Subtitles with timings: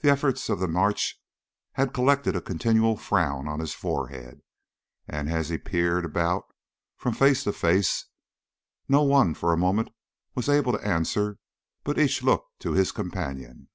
[0.00, 1.18] The efforts of the march
[1.72, 4.42] had collected a continual frown on his forehead,
[5.08, 6.44] and as he peered about
[6.98, 8.04] from face to face,
[8.86, 9.88] no one for a moment
[10.34, 11.38] was able to answer,
[11.84, 13.70] but each looked to his companion.